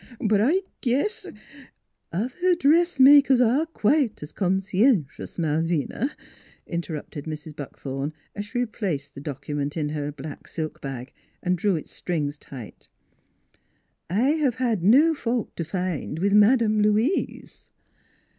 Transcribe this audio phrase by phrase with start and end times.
[0.19, 1.27] But I guess
[2.11, 6.09] ""Other dressmakers are quite as con scien tious, Malvina,"
[6.65, 7.55] interrupted Mrs.
[7.55, 12.39] Buckthorn, as she replaced the document in her black silk bag and drew its strings
[12.39, 12.89] tight.
[14.09, 17.69] u I have had no fault to find with Madam Louise."